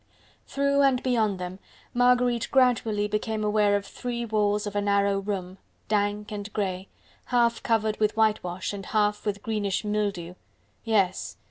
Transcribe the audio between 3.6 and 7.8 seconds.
of three walls of a narrow room, dank and grey, half